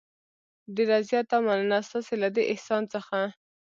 ډېره 0.75 0.97
زیاته 1.09 1.35
مننه 1.45 1.79
ستاسې 1.87 2.13
له 2.21 2.29
دې 2.35 2.43
احسان 2.53 2.83
څخه. 2.93 3.17